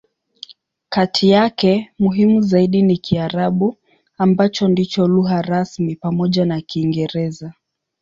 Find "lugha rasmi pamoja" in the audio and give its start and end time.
5.07-6.45